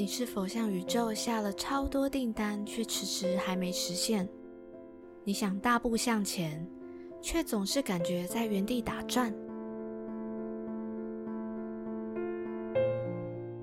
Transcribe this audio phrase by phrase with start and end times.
[0.00, 4.28] 你是否向宇宙下了超多订单，却迟迟还没实现？
[5.24, 6.64] 你想大步向前，
[7.20, 9.34] 却总是感觉在原地打转？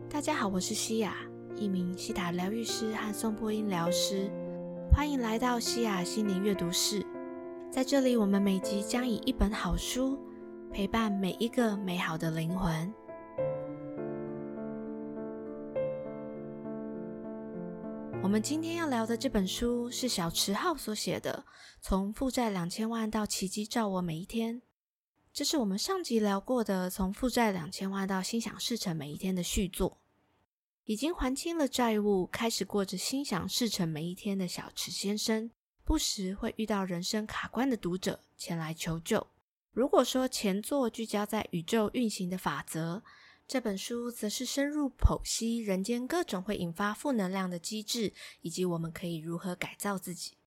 [0.10, 1.16] 大家好，我是西雅，
[1.56, 4.30] 一名西塔疗愈师和颂钵音疗师，
[4.94, 7.02] 欢迎来到西雅心灵阅读室。
[7.72, 10.20] 在这里，我们每集将以一本好书
[10.70, 12.94] 陪伴每一个美好的灵魂。
[18.26, 21.46] 我们今天要聊的这本书是小池浩所写的
[21.80, 24.60] 《从负债两千万到奇迹照我每一天》，
[25.32, 30.02] 这是我们上集聊过的《从负债两千万到心想事成每一天》的续作。
[30.86, 35.52] 已经还清了债务，开始过着心想事成每一天的小池先生，
[35.84, 39.28] 不时会遇到人生卡关的读者前来求救。
[39.72, 43.04] 如果说前作聚焦在宇宙运行的法则，
[43.48, 50.38] 这本书则是深入剖析人间各种会引发负能量的机制，以及我们可以如何改造自己。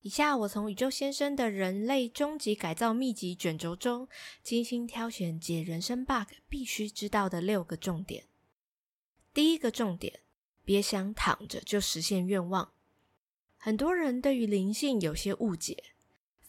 [0.00, 4.08] 以下我从宇宙先生的人类终极改造秘籍卷轴中，
[4.42, 8.24] 精心挑选解人生 bug 必须知道的六个重点。
[9.32, 10.20] 第一个重点，
[10.64, 12.72] 别想躺着就实现愿望。
[13.56, 15.84] 很多人对于灵性有些误解，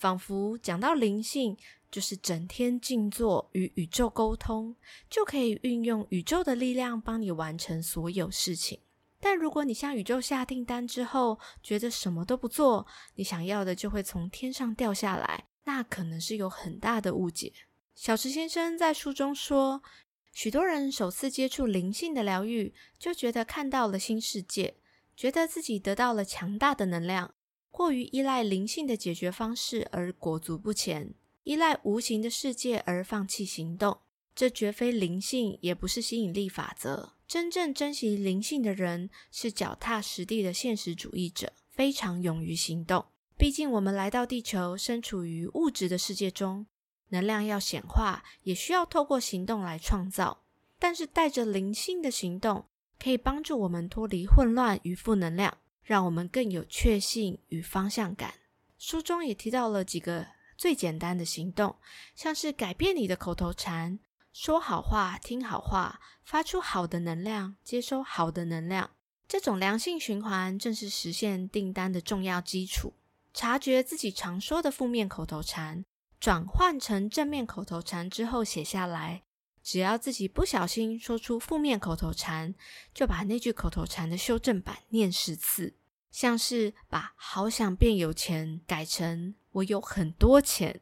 [0.02, 1.56] 仿佛讲到灵性。
[1.92, 4.74] 就是整天静坐与宇宙沟通，
[5.10, 8.80] 就可以运用宇宙的力量帮你完成所有事情。
[9.20, 17.52] 但如果你向宇宙下订单之后，觉得什么都不做，你想要的就会从天上掉下来，那可能是有很大的误解。
[17.94, 19.84] 小池先生在书中说，
[20.32, 24.78] 许多人首次接触灵性的疗愈，就觉得看到了新世界，
[25.18, 27.36] 觉得自己得到了强大的能量，
[27.72, 31.14] 过于依赖灵性的解决方式而裹足不前。
[31.44, 33.98] 依赖无形的世界而放弃行动，
[34.36, 37.14] 这绝非灵性，也不是吸引力法则。
[37.28, 43.06] 真正珍惜灵性的人，是脚踏实地的现实主义者，非常勇于行动。
[43.38, 46.68] 毕竟，我们来到地球，身处于物质的世界中，
[47.10, 50.44] 能量要显化，也需要透过行动来创造。
[50.78, 52.66] 但是，带着灵性的行动，
[53.00, 58.34] 可以帮助我们脱离混乱与负能量，让我们更有确信与方向感。
[58.78, 60.28] 书中也提到了几个。
[60.58, 61.78] 最简单的行动，
[62.14, 63.98] 像是改变你的口头禅，
[64.32, 68.92] 说好话、听好话，发出好的能量，接收好的能量。
[69.28, 72.94] 这种良性循环正是实现订单的重要基础。
[73.34, 75.84] 察觉自己常说的负面口头禅，
[76.20, 79.24] 转换成正面口头禅之后写下来。
[79.64, 82.56] 只要自己不小心说出负面口头禅，
[82.94, 85.76] 就把那句口头禅的修正版念十次。
[86.12, 90.82] 像是把“好想变有钱”改成“我有很多钱”，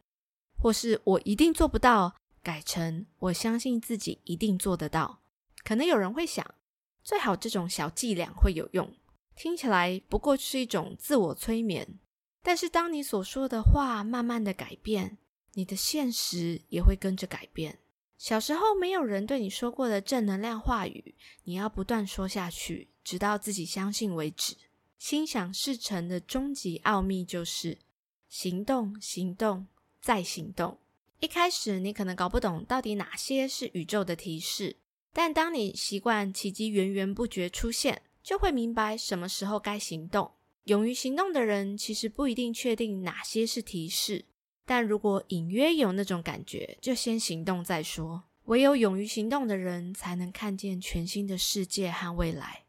[0.57, 5.19] 或是我一定做不到改成“我相信自己一定做得到”。
[5.63, 6.55] 可能有人会想，
[7.03, 8.91] 最好这种小伎俩会有用，
[9.35, 11.99] 听起来不过是一种自我催眠。
[12.41, 15.19] 但是当你所说的话慢慢的改变，
[15.53, 17.77] 你的现实也会跟着改变。
[18.19, 21.15] 小时候没有人对你说过的正能量话语，
[21.45, 24.57] 你要不断说下去，直到自己相信为止。
[24.97, 27.77] 心想事成的终极奥秘就是
[28.27, 29.67] 行动，行动，
[30.01, 30.77] 再行动。
[31.21, 34.75] 一开始你可能搞不懂到底哪些是宇宙的提示，
[35.13, 40.29] 但当你习惯奇迹源源不绝出现，就会明白什么时候该行动。
[40.65, 44.25] 勇于行动的人其实不一定确定哪些是提示，
[44.69, 48.25] 但如果隐约有那种感觉，就先行动再说。
[48.45, 52.65] 唯有勇于行动的人，才能看见全新的世界和未来。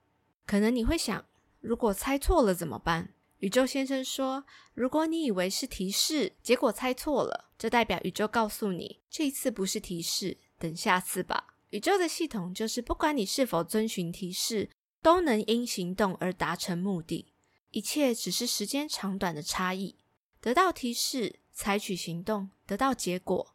[0.46, 1.26] 可能你会想。
[1.60, 3.12] 如果猜错了怎么办？
[3.40, 14.70] 宇宙先生说：“如果你以为是提示，结果猜错了，这代表宇宙告诉你，这一次不是提示，等下次吧。”宇宙的系统就是，不管你是否遵循提示，
[15.02, 17.34] 都能因行动而达成目的。
[17.72, 19.96] 一切只是时间长短的差异。
[20.40, 23.52] 得到提示，采取行动，得到结果；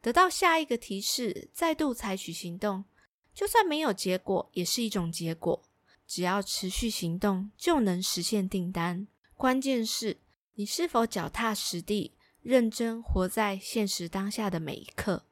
[0.00, 2.86] 得到下一个提示，再度采取行动，
[3.34, 5.62] 就算没有结果，也是一种结果。
[6.06, 9.06] 只要持续行动，就能实现订单。
[9.36, 10.16] 关键是
[10.54, 15.26] 你是否脚踏实地、认真活在现实当下的每一刻。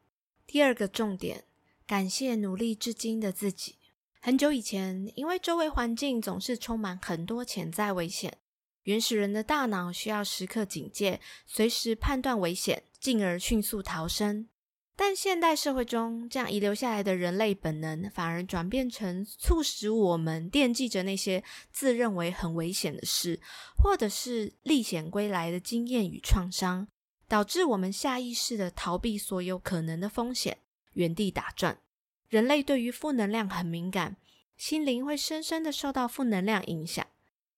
[0.46, 1.46] 第二个重点，
[1.86, 3.76] 感谢努力至今的自己。
[4.20, 8.36] 很久以前，因为周围环境总是充满很多潜在危险，
[8.84, 14.48] 原始人的大脑需要时刻警戒，随时判断危险，进而迅速逃生。
[14.94, 23.40] 但现代社会中，这样遗留下来的人类本能，反而转变成促使我们惦记着那些自认为很危险的事，
[23.76, 26.86] 或者是历险归来的经验与创伤，
[27.26, 30.58] 导致我们下意识的逃避所有可能的风险，
[30.92, 31.78] 原地打转。
[32.28, 34.16] 人类对于负能量很敏感，
[34.56, 37.04] 心灵会深深的受到负能量影响。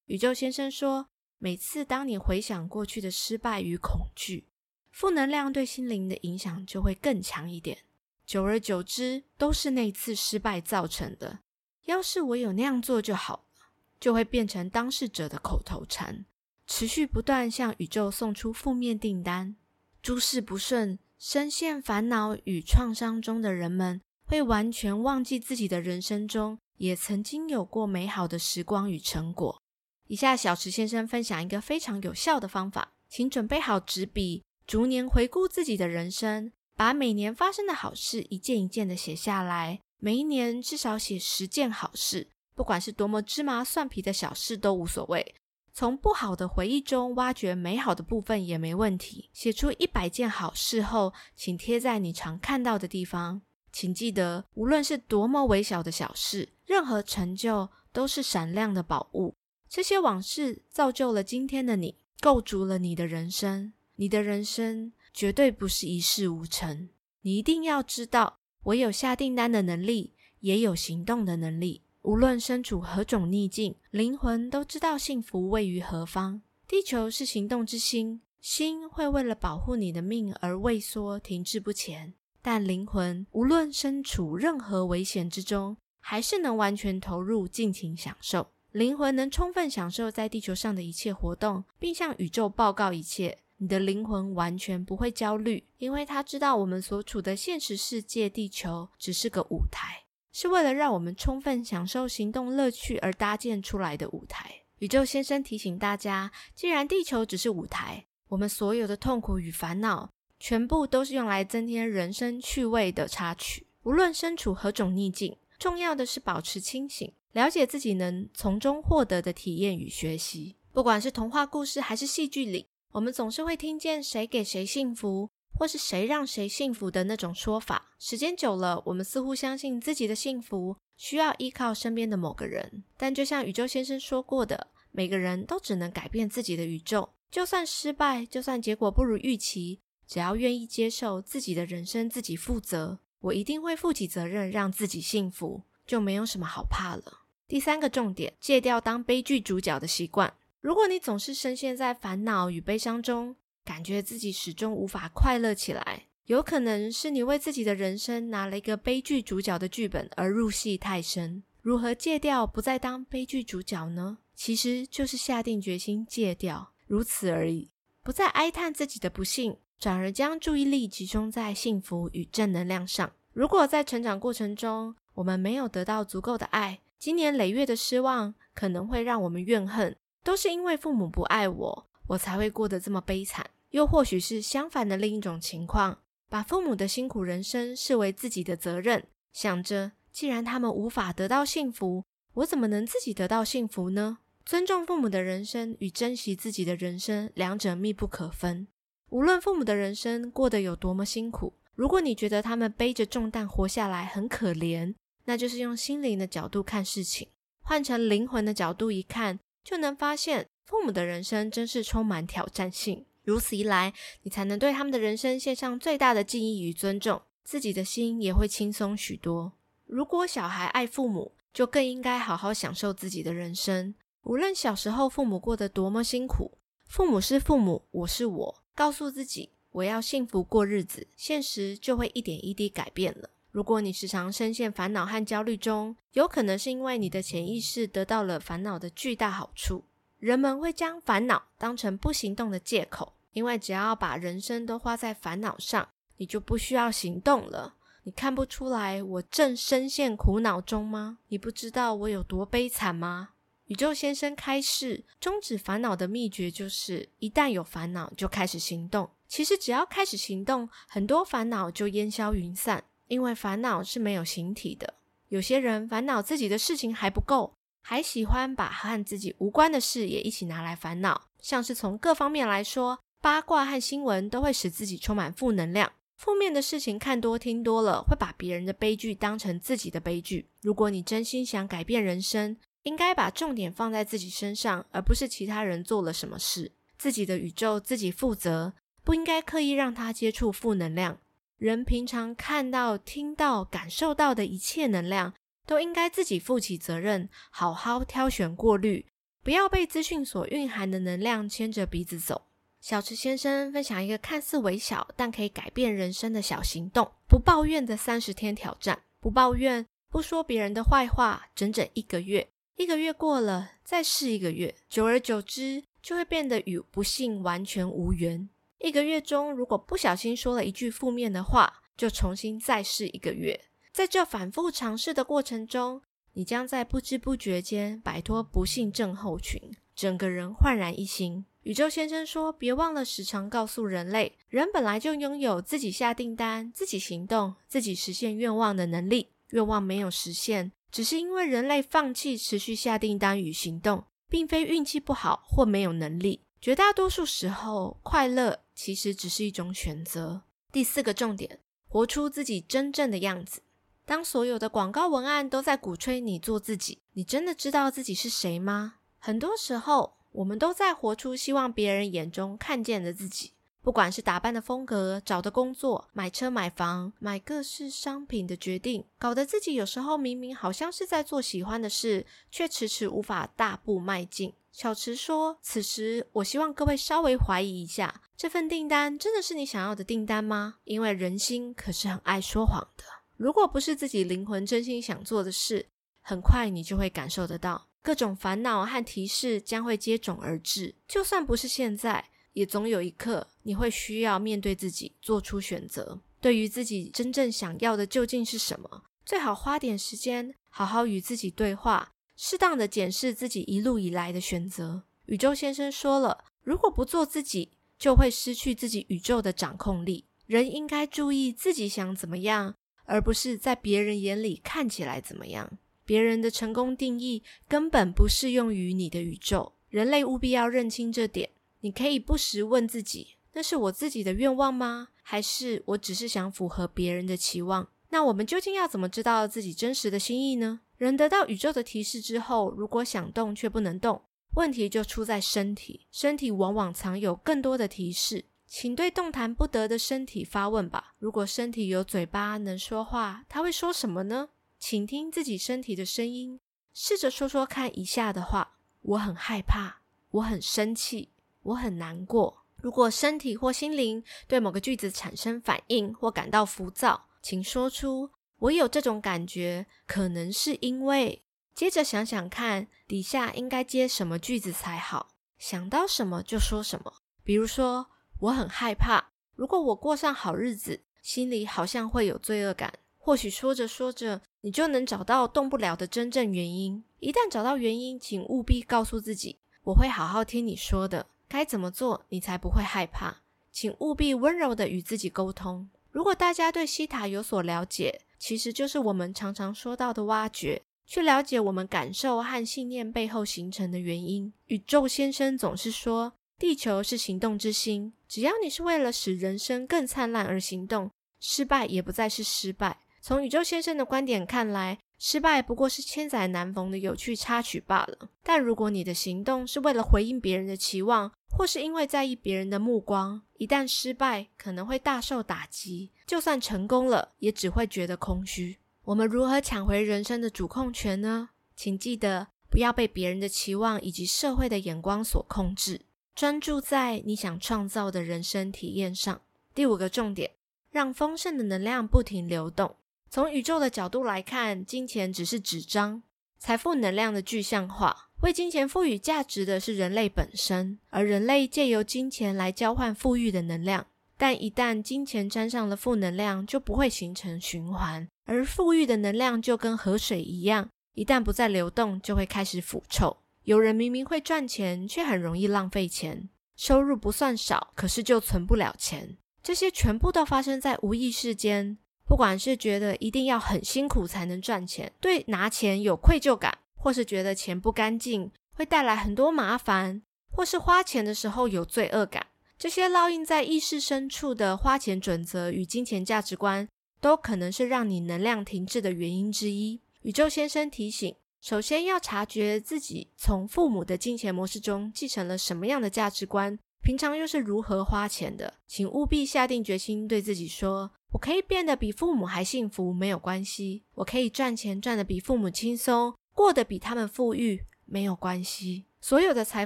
[0.05, 1.09] 宇宙先生说，
[1.45, 4.47] 每次当你回想过去的失败与恐惧，
[4.89, 7.77] 负能量对心灵的影响就会更强一点。
[8.25, 11.41] 久而久之，都是那次失败造成的。
[11.83, 13.67] 要是我有那样做就好了，
[13.99, 16.25] 就会变成当事者的口头禅，
[16.65, 19.55] 持续不断向宇宙送出负面订单。
[20.01, 29.61] 诸事不顺，深陷烦恼与创伤中的人们，会完全忘记自己的人生中也曾经有过美好的时光与成果。
[30.07, 39.79] 以下小池先生分享一个非常有效的方法，请准备好纸笔，逐年回顾自己的人生，把每年发生的好事一件一件的写下来。
[39.97, 45.35] 每一年至少写十件好事，不管是多么芝麻蒜皮的小事都无所谓。
[45.73, 49.29] 从不好的回忆中挖掘美好的部分也没问题。
[49.33, 53.41] 写出一百件好事后，请贴在你常看到的地方。
[53.71, 59.35] 请记得，无论是多么微小的小事，任何成就都是闪亮的宝物。
[59.75, 63.73] 这些往事造就了今天的你，构筑了你的人生。
[63.97, 66.87] 你的人生绝对不是一事无成。
[67.23, 68.39] 你一定要知道。
[68.63, 71.81] 我有下订单的能力，也有行动的能力。
[72.03, 76.41] 无论身处何种逆境，灵魂都知道幸福位于何方。
[76.69, 82.13] 地球是行动之心，心会为了保护你的命而畏缩、停滞不前。
[82.41, 88.47] 但灵魂无论身处任何危险之中，还是能完全投入、尽情享受。
[88.75, 93.37] 灵魂能充分享受在地球上的一切活动，并向宇宙报告一切。
[93.55, 104.51] 你的灵魂完全不会焦虑，因为他知道我们所处的现实世界——地球只是个舞台，是为了让我们充分享受行动乐趣而搭建出来的舞台。
[104.79, 113.67] 宇宙先生提醒大家：既然地球只是舞台，我们所有的痛苦与烦恼，全部都是用来增添人生趣味的插曲。
[113.83, 120.55] 无论身处何种逆境，重要的是保持清醒，了解自己能从中获得的体验与学习。
[120.71, 122.67] 不管是童话故事还是戏剧里。
[122.91, 125.29] 我们总是会听见“谁给谁幸福”
[125.59, 127.91] 或是“谁让谁幸福”的那种说法。
[127.99, 132.85] 时间久了，我们似乎相信自己的幸福需要依靠身边的某个人。
[132.95, 137.09] 但就像宇宙先生说过的，每个人都只能改变自己的宇宙。
[137.29, 147.21] 就算失败，就算结果不如预期，只要愿意接受自己的人生，自己负责，我一定会负起责任，让自己幸福，就没有什么好怕了。
[147.47, 150.33] 第三个重点，戒掉当悲剧主角的习惯。
[150.61, 161.43] 如果你总是深陷在烦恼与悲伤中，感觉自己始终无法快乐起来，有可能是你为自己的人生拿了一个悲剧主角的剧本而入戏太深。
[161.61, 164.19] 如何戒掉不再当悲剧主角呢？
[164.35, 167.71] 其实就是下定决心戒掉，如此而已。
[168.03, 173.11] 不再哀叹自己的不幸，转而将注意力集中在幸福与正能量上。
[173.33, 179.95] 如果在成长过程中我们没有得到足够的爱，经年累月的失望可能会让我们怨恨。
[180.23, 183.49] 都是因为父母不爱我，我才会过得这么悲惨。
[183.69, 185.99] 又或许是相反的另一种情况，
[186.29, 192.03] 把父母的辛苦人生视为自己的责任，想着既然他们无法得到幸福，
[192.35, 194.19] 我怎么能自己得到幸福呢？
[194.45, 198.67] 尊重父母的人生与珍惜自己的人生，两者密不可分。
[199.15, 207.29] 无论父母的人生过得有多么辛苦，如果你觉得他们背着重担活下来很可怜，那就是用心灵的角度看事情，
[207.61, 209.39] 换成灵魂的角度一看。
[209.63, 213.05] 就能发现父母的人生真是充满挑战性。
[213.23, 213.93] 如此一来，
[214.23, 219.53] 你才能对他们的人生献上最大的敬意与尊重，自己的心也会轻松许多。
[219.85, 223.95] 如果小孩爱父母，就更应该好好享受自己的人生。
[224.23, 226.57] 无论小时候父母过得多么辛苦，
[226.89, 233.29] 父母是父母，我是我，告诉自己我要幸福过日子，现实就会一点一滴改变了。
[233.49, 239.85] 如果你时常深陷烦恼和焦虑中，有可能是因为你的潜意识得到了烦恼的巨大好处。
[240.17, 247.75] 人们会将烦恼当成不行动的借口，因为只要把人生都花在烦恼上，你就不需要行动了。
[248.03, 251.19] 你看不出来我正深陷苦恼中吗？
[251.29, 253.29] 你不知道我有多悲惨吗？
[253.67, 259.09] 宇宙先生开示，终止烦恼的秘诀就是：一旦有烦恼，就开始行动。
[259.27, 262.83] 其实只要开始行动，很多烦恼就烟消云散。
[263.07, 264.95] 因为烦恼是没有形体的，
[265.27, 267.53] 有些人烦恼自己的事情还不够，
[267.83, 271.27] 还喜欢把和自己无关的事也一起拿来烦恼。
[271.39, 275.91] 像是从各方面来说，八卦和新闻都会使自己充满负能量。
[276.17, 280.49] 负面的事情看多听多了，会把别人的悲剧当成自己的悲剧。
[280.61, 286.71] 如果你真心想改变人生，应该把重点放在自己身上，而不是其他人做了什么事。
[286.97, 288.73] 自己的宇宙自己负责，
[289.03, 291.19] 不应该刻意让他接触负能量。
[291.57, 295.33] 人平常看到、听到、感受到的一切能量，
[295.65, 299.05] 都应该自己负起责任，好好挑选过滤，
[299.43, 302.43] 不要被资讯所蕴含的能量牵着鼻子走。
[302.79, 309.01] 小池先生分享一个看似微小但可以改变人生的小行动：不抱怨的三十天挑战。
[309.19, 312.47] 不抱怨，不说别人的坏话，整整一个月。
[312.77, 318.49] 一个月过了，再试一个月，久而久之，就会变得与不幸完全无缘。
[318.79, 323.57] 一个月中，如果不小心说了一句负面的话，就重新再试一个月。
[323.93, 326.01] 在这反复尝试的过程中，
[326.33, 329.57] 你将在不知不觉间摆脱不幸症候群，
[329.95, 331.45] 整个人焕然一新。
[331.61, 339.29] 宇宙先生说：“别忘了时常告诉人类，人本来就拥有自己下订单、自己行动、自己实现愿望的能力。
[339.51, 346.45] 愿望没有实现，只是因为人类放弃持续下订单与行动，并非运气不好或没有能力。
[346.61, 351.59] 绝大多数时候，快乐其实只是一种选择。”第四个重点：
[351.89, 353.61] 活出自己真正的样子。
[354.05, 358.99] 当所有的广告文案都在鼓吹你做自己，你真的知道自己是谁吗？
[359.19, 360.15] 很多时候。
[360.31, 363.53] 我们都在活出希望别人眼中看见的自己，
[363.85, 374.51] 不管是打扮的风格、找的工作、买车买房、买各式商品的决定，搞得自己有时候明明好像是在做喜欢的事，却迟迟无法大步迈进。
[374.71, 380.77] 小池说：“此时，我希望各位稍微怀疑一下，这份订单真的是你想要的订单吗？
[380.85, 383.03] 因为人心可是很爱说谎的。
[383.37, 385.85] 如果不是自己灵魂真心想做的事，
[386.21, 396.19] 很快你就会感受得到。”各种烦恼和提示将会接踵而至，就算不是现在，也总有一刻你会需要面对自己，做出选择。
[396.39, 405.03] 对于自己真正想要的究竟是什么，最好花点时间，好好与自己对话，适当的检视自己一路以来的选择。
[405.25, 410.25] 宇宙先生说了，如果不做自己，就会失去自己宇宙的掌控力。
[410.45, 415.77] 人应该注意自己想怎么样，而不是在别人眼里看起来怎么样。
[416.05, 421.49] 别人的成功定义根本不适用于你的宇宙，人类务必要认清这点。
[421.85, 425.09] 你可以不时问自己：那是我自己的愿望吗？
[425.21, 427.87] 还是我只是想符合别人的期望？
[428.09, 430.81] 那我们究竟要怎么知道自己真实的心意呢？
[430.97, 434.23] 人得到宇宙的提示之后，如果想动却不能动，
[434.55, 436.07] 问题就出在身体。
[436.09, 441.13] 身体往往藏有更多的提示，请对动弹不得的身体发问吧。
[441.19, 444.49] 如果身体有嘴巴能说话，他会说什么呢？
[444.79, 446.59] 请听自己身体的声音，
[446.95, 450.01] 试着说说看以下的话：我很害怕，
[450.31, 451.29] 我很生气，
[451.65, 452.65] 我很难过。
[452.81, 458.29] 如果身体或心灵对某个句子产生反应或感到浮躁，请说出
[458.59, 461.43] “我有这种感觉，可能是因为……”
[461.73, 465.35] 接着想想看，底下应该接什么句子才好？
[465.57, 467.11] 想到什么就说什么。
[467.43, 468.07] 比如说，
[468.39, 472.93] 我很害怕，如果我过上好日子，心里好像会有罪恶感。
[473.17, 477.03] 或许说着说着，你就能找到动不了的真正原因。
[477.19, 485.89] 一旦找到原因，请务必告诉自己：“我会好好听你说的，该怎么做你才不会害怕。”请务必温柔的与自己沟通。
[486.09, 494.53] 如果大家对西塔有所了解，其实就是我们常常说到的挖掘，去了解我们感受和信念背后形成的原因。
[494.67, 501.11] 宇宙先生总是说：“地球是行动之心，只要你是为了使人生更灿烂而行动，
[501.41, 508.29] 失败也不再是失败。”从宇宙先生的观点看来，失败不过是千载难逢的有趣插曲罢了。
[508.43, 518.77] 但如果你的行动是为了回应别人的期望，或是因为在意别人的目光，一旦失败，可能会大受打击；就算成功了，也只会觉得空虚。
[519.05, 521.49] 我们如何抢回人生的主控权呢？
[521.75, 526.01] 请记得不要被别人的期望以及社会的眼光所控制，
[526.35, 529.41] 专注在你想创造的人生体验上。
[529.73, 530.51] 第五个重点，
[530.89, 532.95] 让丰盛的能量不停流动。
[533.35, 536.23] 从宇宙的角度来看，金钱只是纸张，
[536.57, 538.29] 财富能量的具象化。
[538.43, 544.07] 为金钱赋予价值的是人类本身，而人类借由金钱来交换富裕的能量。
[544.37, 548.25] 但一旦金钱沾上了负能量，就不会形成循环。
[548.45, 553.35] 而富裕的能量就跟河水一样，一旦不再流动，就会开始腐臭。
[553.63, 559.35] 有人明明会赚钱，却很容易浪费钱，收入不算少，可是就存不了钱。
[559.61, 561.97] 这些全部都发生在无意识间。
[562.27, 576.87] 不管是觉得一定要很辛苦才能赚钱，对拿钱有愧疚感，或是觉得钱不干净会带来很多麻烦，或是花钱的时候有罪恶感，这些烙印在意识深处的花钱准则与金钱价值观，
[577.21, 580.01] 都可能是让你能量停滞的原因之一。
[580.23, 591.11] 宇宙先生提醒：首先要察觉自己从父母的金钱模式中继承了什么样的价值观，平常又是如何花钱的，请务必下定决心对自己说。
[591.35, 599.07] 我可以变得比父母还幸福，没有关系；我可以赚钱赚得比父母轻松，过得比他们富裕，没有关系。
[599.19, 599.85] 所有的财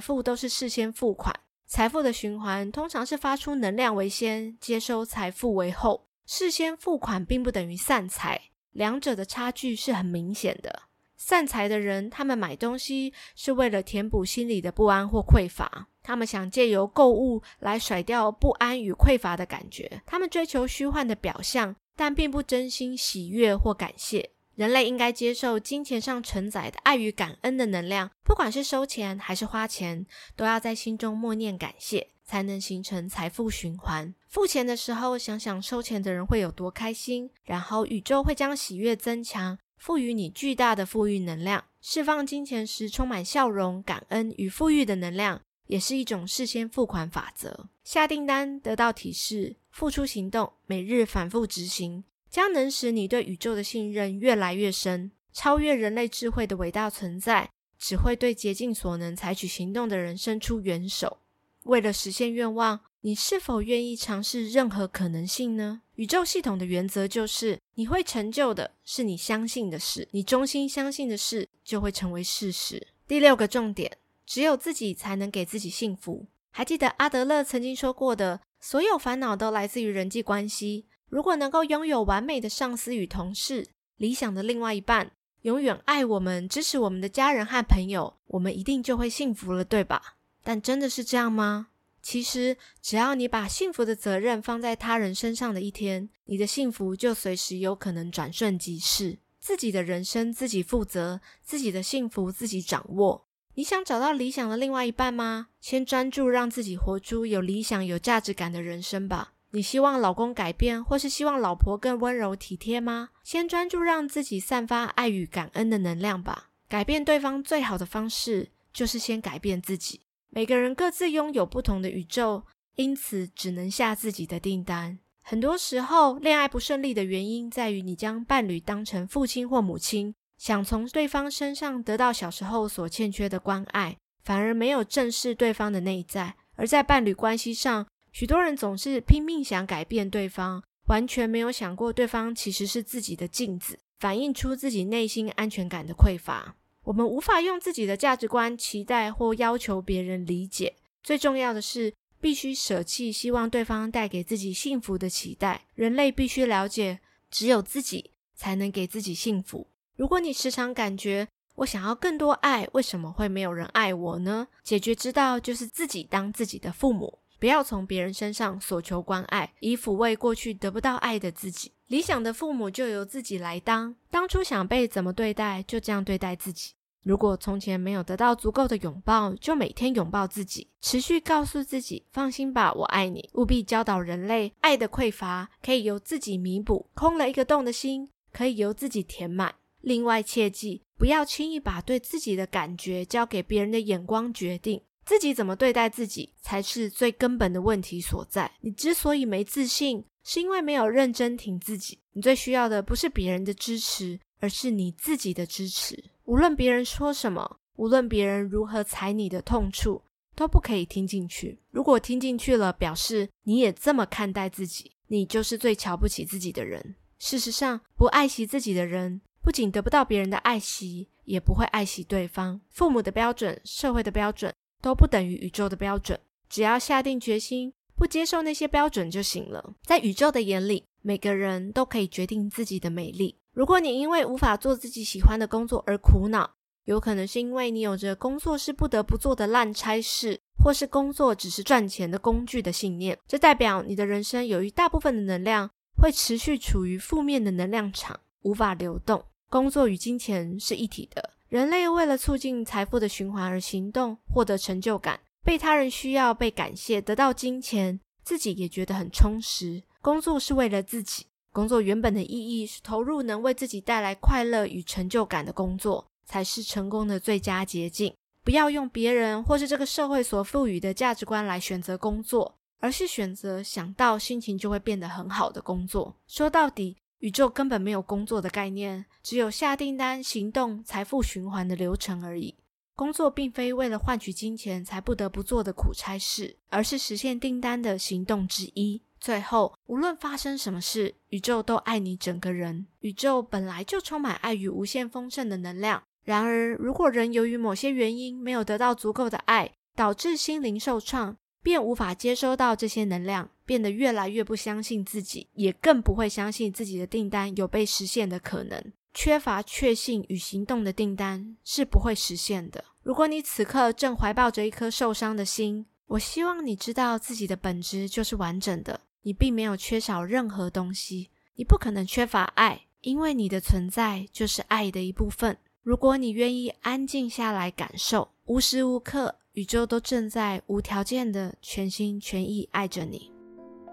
[0.00, 1.34] 富都是事先付款，
[1.66, 6.06] 财富的循环通常是发出能量为先，接收财富为后。
[6.24, 8.40] 事先付款并不等于散财，
[8.70, 10.82] 两者的差距是很明显的。
[11.16, 15.88] 散财的人，他们买东西是为了填补心里的不安或匮乏。
[16.02, 24.30] 他们想借由购物来甩掉不安与匮乏的感觉，他们追求虚幻的表象，但并不真心喜悦或感谢。
[24.56, 30.04] 人类应该接受金钱上承载的爱与感恩的能量，不管是收钱还是花钱，
[30.36, 34.14] 都要在心中默念感谢，才能形成财富循环。
[34.28, 41.64] 付钱的时候，想想收钱的人会有多开心，然后宇宙会将喜悦增强，赋予你巨大的富裕能量。
[41.80, 45.40] 释放金钱时，充满笑容、感恩与富裕的能量。
[45.70, 47.68] 也是一种事先付款法则。
[47.84, 55.12] 下订单得到提示，付出行动，每日反复执行，将能使你对宇宙的信任越来越深。
[55.32, 57.48] 超越人类智慧的伟大存在，
[57.78, 61.18] 只会对竭尽所能采取行动的人伸出援手。
[61.62, 65.82] 为了实现愿望，你是否愿意尝试任何可能性呢？
[65.94, 72.88] 宇宙系统的原则就是：你会成就的是你相信的事，你衷心相信的事就会成为事实。
[73.06, 73.98] 第六个重点。
[74.30, 76.28] 只有自己才能给自己幸福。
[76.52, 80.86] 还记得阿德勒曾经说过的：所有烦恼都来自于人际关系。
[81.08, 85.10] 如果能够拥有完美的上司与同事，理想的另外一半，
[85.42, 90.18] 永远爱我们、支持我们的家人和朋友，我们一定就会幸福了，对吧？
[90.44, 91.66] 但真的是这样吗？
[92.00, 99.18] 其实，只要你把幸福的责任放在他人身上的一天，你的幸福就随时有可能转瞬即逝。
[99.40, 103.26] 自己的人生自己负责，自己的幸福自己掌握。
[103.54, 105.48] 你想找到理想的另外一半吗？
[105.60, 109.32] 先专注让自己活出有理想、有价值感的人生吧。
[109.50, 113.10] 你希望老公改变，或是希望老婆更温柔体贴吗？
[113.24, 116.50] 先专注让自己散发爱与感恩的能量吧。
[116.68, 120.02] 改变对方最好的方式，就是先改变自己。
[120.28, 122.44] 每个人各自拥有不同的宇宙，
[122.76, 125.00] 因此只能下自己的订单。
[125.22, 130.14] 很多时候，恋爱不顺利的原因在于你将伴侣当成父亲或母亲。
[130.40, 136.34] 想从对方身上得到小时候所欠缺的关爱，反而没有正视对方的内在。
[136.56, 146.56] 而在伴侣关系上，许多人总是拼命想改变对方，完全没有想过对方其实是自己的镜子，反映出自己内心安全感的匮乏。
[146.84, 150.76] 我们无法用自己的价值观期待或要求别人理解。
[151.02, 155.66] 最重要的是，必须舍弃希望对方带给自己幸福的期待。
[155.74, 157.00] 人类必须了解，
[157.30, 159.66] 只有自己才能给自己幸福。
[160.00, 164.48] 如果你时常感觉我想要更多爱，为什么会没有人爱我呢？
[164.62, 171.72] 解决之道就是自己当自己的父母，不要从别人身上索求关爱，以抚慰过去得不到爱的自己。
[171.88, 176.72] 理想的父母就由自己来当，当初想被怎么对待，就这样对待自己。
[177.02, 183.28] 如果从前没有得到足够的拥抱，就每天拥抱自己，持续告诉自己：放心吧，我爱你。
[183.34, 189.56] 务必教导人类，爱的匮乏可以由自己弥补，空了一个洞的心可以由自己填满。
[189.80, 198.52] 另外，切记不要轻易把对自己的感觉交给别人的眼光决定，自己怎么对待自己才是最根本的问题所在。
[198.60, 201.98] 你之所以没自信，是因为没有认真挺自己。
[202.12, 206.10] 你最需要的不是别人的支持，而是你自己的支持。
[206.24, 210.02] 无论别人说什么，无论别人如何踩你的痛处，
[210.36, 211.58] 都不可以听进去。
[211.70, 216.96] 如果听进去了，表示你也这么看待自己，你就是最瞧不起自己的人。
[217.18, 219.20] 事实上，不爱惜自己的人。
[219.42, 222.60] 不仅得不到别人的爱惜，也不会爱惜对方。
[222.68, 226.18] 父母的标准、社会的标准都不等于宇宙的标准。
[226.48, 229.74] 只要下定决心，不接受那些标准就行了。
[229.84, 233.36] 在宇宙的眼里，每个人都可以决定自己的美丽。
[233.52, 236.50] 如果你因为无法做自己喜欢的工作而苦恼，
[236.84, 243.18] 有可能是因为你有着工作是不得不做的烂差事，或是工作只是赚钱的工具的信念。
[243.26, 249.24] 这代表你的人生有一大部分的能量会持续处于负面的能量场，无法流动。
[249.48, 251.30] 工作与金钱是一体的。
[251.48, 259.82] 人类为了促进财富的循环而行动，获得成就感，被他人需要，被感谢，得到金钱，自己也觉得很充实。
[260.00, 268.14] 工作是为了自己，工作原本的意义是投入能为自己带来快乐与成就感的工作，才是成功的最佳捷径。
[268.44, 276.14] 不要用别人或是这个社会所赋予的价值观来选择工作，而是选择想到心情就会变得很好的工作。
[276.28, 276.96] 说到底。
[277.20, 282.56] 宇宙根本没有工作的概念，只有下订单、行动、财富循环的流程而已。
[282.96, 289.02] 工作并非为了换取金钱才不得不做的苦差事，而是实现订单的行动之一。
[289.18, 292.86] 最后，无论发生什么事，宇宙都爱你整个人。
[293.00, 296.02] 宇宙本来就充满爱与无限丰盛的能量。
[296.24, 308.92] 然而，如果人由于某些原因没有得到足够的爱，导致心灵受创，便无法接收到这些能量，变得越来越不相信自己，也更不会相信自己的订单有被实现的可能。
[309.12, 312.84] 缺乏确信与行动的订单是不会实现的。
[313.02, 325.58] 如果你此刻正怀抱着一颗受伤的心，我希望你知道自己的本质就是完整的，你并没有缺少任何东西，你不可能缺乏爱，因为你的存在就是爱的一部分。
[325.82, 333.30] 如果你愿意安静下来感受，无时无刻宇宙都正在无条件的全心全意爱着你。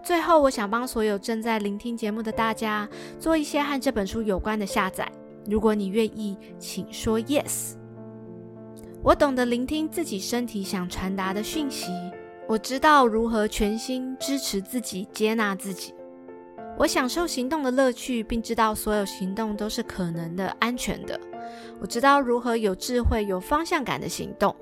[0.02, 2.88] 最后，我想帮所有正在聆听节目的大家
[3.20, 5.12] 做一些和这本书有关的下载。
[5.46, 7.74] 如果你愿意，请说 yes。
[9.04, 11.92] 我懂得聆听自己身体想传达的讯息，
[12.48, 15.94] 我知道如何全心支持自己、接纳自己。
[16.78, 21.20] 我享受行动的乐趣，并知道所有行动都是可能的、安全的。
[21.82, 24.56] 我知道如何有智慧、有方向感的行动。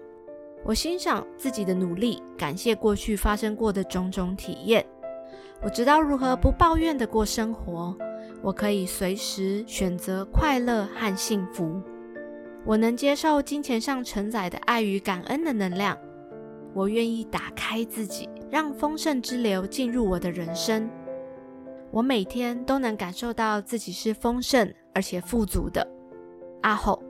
[0.65, 4.83] 我欣赏自己的努力，感谢过去发生过的种种体验。
[5.61, 7.95] 我知道如何不抱怨的过生活。
[8.41, 11.79] 我可以随时选择快乐和幸福。
[12.65, 15.95] 我能接受金钱上承载的爱与感恩的能量。
[16.73, 20.89] 我愿意打开自己，让丰盛之流进入我的人生。
[21.91, 25.87] 我每天都能感受到自己是丰盛而且富足的。
[26.61, 27.01] 阿后，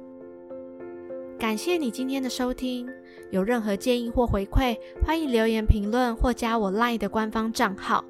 [1.39, 2.87] 感谢你今天的收听。
[3.31, 8.03] 有任何建议或回馈，欢迎留言评论或加我 LINE 的官方账号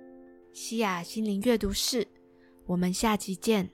[0.52, 2.06] “西雅心灵阅读室”。
[2.66, 3.68] 我们下期见。